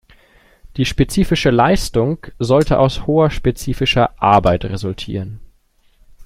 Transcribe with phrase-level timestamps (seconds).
[0.77, 5.39] Die spezifische Leistung sollte aus hoher spezifischer Arbeit resultieren.